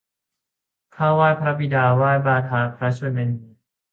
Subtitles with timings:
[0.95, 3.37] ข้าไหว้พระบิดา ไหว้บาทาพระชนนี